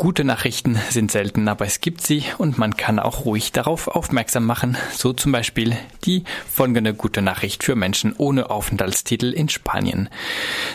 Gute 0.00 0.24
Nachrichten 0.24 0.78
sind 0.88 1.10
selten, 1.10 1.46
aber 1.46 1.66
es 1.66 1.82
gibt 1.82 2.00
sie 2.00 2.24
und 2.38 2.56
man 2.56 2.74
kann 2.74 2.98
auch 2.98 3.26
ruhig 3.26 3.52
darauf 3.52 3.86
aufmerksam 3.86 4.46
machen. 4.46 4.78
So 4.94 5.12
zum 5.12 5.30
Beispiel 5.30 5.76
die 6.06 6.24
folgende 6.50 6.94
gute 6.94 7.20
Nachricht 7.20 7.64
für 7.64 7.76
Menschen 7.76 8.14
ohne 8.16 8.48
Aufenthaltstitel 8.48 9.26
in 9.26 9.50
Spanien. 9.50 10.08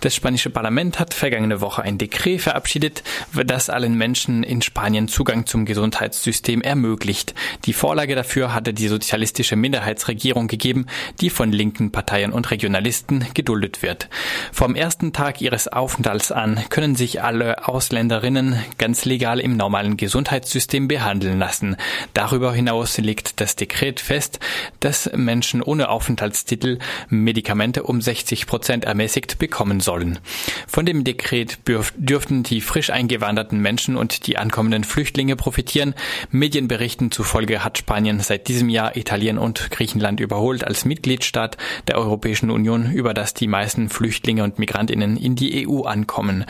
Das 0.00 0.14
spanische 0.14 0.48
Parlament 0.48 0.98
hat 0.98 1.12
vergangene 1.12 1.60
Woche 1.60 1.82
ein 1.82 1.98
Dekret 1.98 2.40
verabschiedet, 2.40 3.02
das 3.44 3.68
allen 3.68 3.94
Menschen 3.94 4.42
in 4.42 4.62
Spanien 4.62 5.06
Zugang 5.06 5.44
zum 5.44 5.66
Gesundheitssystem 5.66 6.62
ermöglicht. 6.62 7.34
Die 7.66 7.74
Vorlage 7.74 8.14
dafür 8.14 8.54
hatte 8.54 8.72
die 8.72 8.88
sozialistische 8.88 9.54
Minderheitsregierung 9.54 10.48
gegeben, 10.48 10.86
die 11.20 11.28
von 11.28 11.52
linken 11.52 11.92
Parteien 11.92 12.32
und 12.32 12.50
Regionalisten 12.50 13.26
geduldet 13.34 13.82
wird. 13.82 14.08
Vom 14.50 14.74
ersten 14.74 15.12
Tag 15.12 15.42
ihres 15.42 15.68
Aufenthalts 15.68 16.32
an 16.32 16.64
können 16.70 16.96
sich 16.96 17.22
alle 17.22 17.68
Ausländerinnen 17.68 18.58
ganz 18.78 19.09
legal 19.10 19.40
im 19.40 19.56
normalen 19.56 19.98
Gesundheitssystem 19.98 20.88
behandeln 20.88 21.38
lassen. 21.38 21.76
Darüber 22.14 22.54
hinaus 22.54 22.96
legt 22.96 23.40
das 23.40 23.56
Dekret 23.56 24.00
fest, 24.00 24.40
dass 24.78 25.10
Menschen 25.14 25.62
ohne 25.62 25.90
Aufenthaltstitel 25.90 26.78
Medikamente 27.08 27.82
um 27.82 28.00
60 28.00 28.46
Prozent 28.46 28.84
ermäßigt 28.84 29.38
bekommen 29.38 29.80
sollen. 29.80 30.18
Von 30.66 30.86
dem 30.86 31.04
Dekret 31.04 31.58
dürften 31.66 32.42
die 32.44 32.60
frisch 32.60 32.90
eingewanderten 32.90 33.60
Menschen 33.60 33.96
und 33.96 34.26
die 34.26 34.38
ankommenden 34.38 34.84
Flüchtlinge 34.84 35.36
profitieren. 35.36 35.94
Medienberichten 36.30 37.10
zufolge 37.10 37.64
hat 37.64 37.78
Spanien 37.78 38.20
seit 38.20 38.48
diesem 38.48 38.68
Jahr 38.68 38.96
Italien 38.96 39.38
und 39.38 39.70
Griechenland 39.70 40.20
überholt 40.20 40.64
als 40.64 40.84
Mitgliedstaat 40.84 41.56
der 41.88 41.98
Europäischen 41.98 42.50
Union, 42.50 42.92
über 42.92 43.12
das 43.12 43.34
die 43.34 43.48
meisten 43.48 43.88
Flüchtlinge 43.88 44.44
und 44.44 44.58
Migrantinnen 44.60 45.16
in 45.16 45.34
die 45.34 45.66
EU 45.66 45.82
ankommen. 45.82 46.44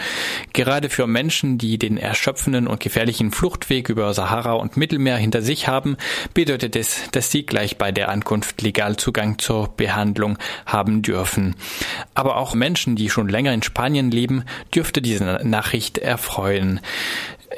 Gerade 0.53 0.91
für 0.91 1.07
Menschen, 1.07 1.57
die 1.57 1.79
den 1.79 1.97
erschöpfenden 1.97 2.50
offenen 2.51 2.67
und 2.67 2.81
gefährlichen 2.81 3.31
Fluchtweg 3.31 3.89
über 3.89 4.13
Sahara 4.13 4.55
und 4.55 4.77
Mittelmeer 4.77 5.17
hinter 5.17 5.41
sich 5.41 5.69
haben, 5.69 5.97
bedeutet 6.35 6.75
es, 6.75 7.09
dass 7.13 7.31
sie 7.31 7.47
gleich 7.47 7.79
bei 7.79 7.93
der 7.93 8.09
Ankunft 8.09 8.61
legal 8.61 8.97
Zugang 8.97 9.39
zur 9.39 9.69
Behandlung 9.69 10.37
haben 10.67 11.03
dürfen. 11.03 11.55
Aber 12.15 12.37
auch 12.37 12.55
Menschen, 12.55 12.97
die 12.97 13.09
schon 13.09 13.29
länger 13.29 13.53
in 13.53 13.63
Spanien 13.63 14.11
leben, 14.11 14.45
dürfte 14.75 15.01
diese 15.01 15.41
Nachricht 15.45 15.99
erfreuen. 15.99 16.81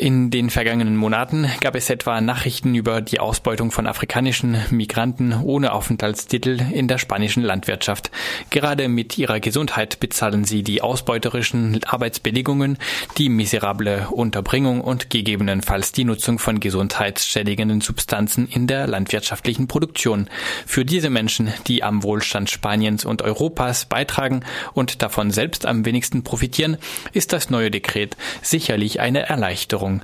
In 0.03 0.31
den 0.31 0.51
vergangenen 0.51 0.97
Monaten 0.97 1.47
gab 1.61 1.77
es 1.77 1.89
etwa 1.89 2.21
Nachrichten 2.21 2.75
über 2.75 3.01
die 3.01 3.21
Ausbeutung 3.21 3.71
von 3.71 3.87
afrikanischen 3.87 4.57
Migranten 4.73 5.33
ohne 5.45 5.73
Aufenthaltstitel 5.73 6.61
in 6.73 6.89
der 6.89 6.99
spanischen 6.99 7.45
Landwirtschaft. 7.45 8.11
Gerade 8.51 8.89
mit 8.89 9.17
ihrer 9.17 9.39
Gesundheit 9.39 10.01
bezahlen 10.01 10.43
sie 10.43 10.65
die 10.65 10.83
ausbeuterischen 10.83 11.79
Arbeitsbedingungen, 11.85 12.79
die 13.17 13.29
miserable 13.29 14.09
Unterbringung 14.11 14.81
und 14.81 15.09
gegebenenfalls 15.09 15.93
die 15.93 16.03
Nutzung 16.03 16.41
von 16.41 16.59
gesundheitsschädigenden 16.59 17.81
Substanzen 17.81 18.49
in 18.49 18.67
der 18.67 18.89
landwirtschaftlichen 18.89 19.69
Produktion. 19.69 20.29
Für 20.67 20.85
diese 20.85 21.11
Menschen, 21.11 21.53
die 21.69 21.85
am 21.85 22.03
Wohlstand 22.03 22.51
Spaniens 22.51 23.05
und 23.05 23.23
Europas 23.23 23.85
beitragen 23.85 24.41
und 24.73 25.01
davon 25.01 25.31
selbst 25.31 25.65
am 25.65 25.85
wenigsten 25.85 26.25
profitieren, 26.25 26.77
ist 27.13 27.33
das 27.33 27.51
neue 27.51 27.71
Dekret 27.71 28.17
sicherlich 28.43 28.99
eine 28.99 29.29
Erleichterung. 29.29 29.92
Änderung. 29.93 30.03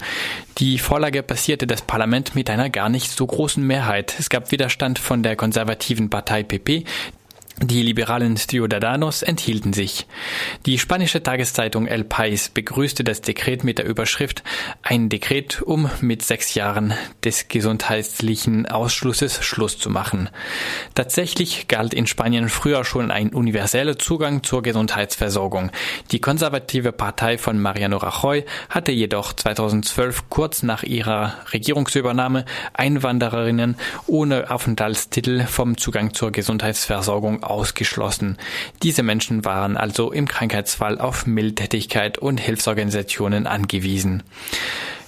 Die 0.59 0.79
Vorlage 0.79 1.23
passierte 1.23 1.67
das 1.67 1.83
Parlament 1.83 2.35
mit 2.35 2.51
einer 2.51 2.69
gar 2.69 2.89
nicht 2.89 3.11
so 3.11 3.27
großen 3.27 3.65
Mehrheit. 3.65 4.15
Es 4.19 4.29
gab 4.29 4.51
Widerstand 4.51 4.99
von 4.99 5.23
der 5.23 5.37
konservativen 5.37 6.11
Partei 6.11 6.43
PP, 6.43 6.85
die 7.63 7.83
liberalen 7.83 8.37
Ciudadanos 8.37 9.23
enthielten 9.23 9.73
sich. 9.73 10.07
Die 10.65 10.79
spanische 10.79 11.23
Tageszeitung 11.23 11.87
El 11.87 12.03
País 12.03 12.51
begrüßte 12.53 13.03
das 13.03 13.21
Dekret 13.21 13.65
mit 13.65 13.79
der 13.79 13.87
Überschrift 13.87 14.45
Ein 14.83 15.09
Dekret, 15.09 15.61
um 15.63 15.91
mit 16.01 16.23
sechs 16.23 16.55
Jahren 16.55 16.95
des 17.25 17.49
gesundheitlichen 17.49 18.67
Ausschlusses 18.67 19.43
Schluss 19.45 19.79
zu 19.79 19.91
machen. 19.91 20.31
Tatsächlich 20.95 21.67
galt 21.67 21.95
in 21.95 22.07
Spanien 22.07 22.49
früher 22.49 22.85
schon 22.85 23.11
ein 23.11 23.31
universeller 23.31 23.99
Zugang 23.99 24.45
zur 24.45 24.63
Gesundheitsversorgung. 24.63 25.73
Die 26.13 26.21
konservative 26.21 26.93
Partei 26.93 27.39
von 27.39 27.59
Mariano 27.59 27.97
Rajoy 27.97 28.45
hatte 28.71 28.93
jedoch 28.93 29.33
2012 29.33 30.29
kurz 30.29 30.63
nach 30.63 30.85
ihrer 30.85 31.35
Regierungsübernahme 31.53 32.45
Einwandererinnen 32.75 33.77
ohne 34.07 34.51
Aufenthaltstitel 34.51 35.45
vom 35.47 35.77
Zugang 35.77 36.15
zur 36.15 36.31
Gesundheitsversorgung 36.31 37.43
ausgeschlossen. 37.49 38.37
Diese 38.83 39.03
Menschen 39.03 39.45
waren 39.45 39.77
also 39.77 40.13
im 40.13 40.29
Krankheitsfall 40.29 40.99
auf 40.99 41.27
Mildtätigkeit 41.27 42.19
und 42.19 42.39
Hilfsorganisationen 42.39 43.47
angewiesen. 43.47 44.23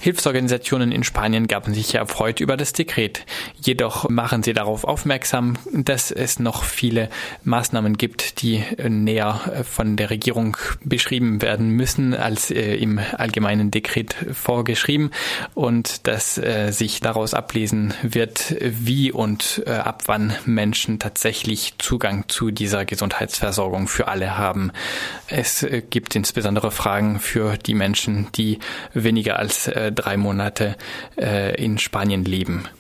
Hilfsorganisationen 0.00 0.92
in 0.92 1.04
Spanien 1.04 1.46
gaben 1.46 1.74
sich 1.74 1.94
erfreut 1.94 2.40
über 2.40 2.56
das 2.56 2.72
Dekret. 2.72 3.26
Jedoch 3.60 4.08
machen 4.08 4.42
sie 4.42 4.54
darauf 4.54 4.84
aufmerksam, 4.84 5.58
dass 5.72 6.10
es 6.10 6.38
noch 6.38 6.64
viele 6.64 7.10
Maßnahmen 7.44 7.98
gibt, 7.98 8.40
die 8.40 8.64
näher 8.88 9.64
von 9.70 9.96
der 9.96 10.08
Regierung 10.08 10.56
beschrieben 10.82 11.42
werden 11.42 11.68
müssen 11.68 12.14
als 12.14 12.50
äh, 12.50 12.76
im 12.76 12.98
allgemeinen 12.98 13.70
Dekret 13.70 14.16
vorgeschrieben 14.32 15.10
und 15.54 16.06
dass 16.06 16.38
äh, 16.38 16.70
sich 16.70 17.00
daraus 17.00 17.34
ablesen 17.34 17.92
wird, 18.02 18.56
wie 18.60 19.12
und 19.12 19.62
äh, 19.66 19.72
ab 19.72 20.04
wann 20.06 20.32
Menschen 20.46 20.98
tatsächlich 20.98 21.74
Zugang 21.76 22.24
zu 22.28 22.50
dieser 22.50 22.86
Gesundheitsversorgung 22.86 23.86
für 23.86 24.08
alle 24.08 24.38
haben. 24.38 24.72
Es 25.26 25.66
gibt 25.90 26.16
insbesondere 26.16 26.70
Fragen 26.70 27.20
für 27.20 27.58
die 27.58 27.74
Menschen, 27.74 28.28
die 28.34 28.58
weniger 28.94 29.38
als 29.38 29.70
drei 29.90 30.16
Monate 30.16 30.76
äh, 31.18 31.54
in 31.62 31.78
Spanien 31.78 32.24
leben. 32.24 32.64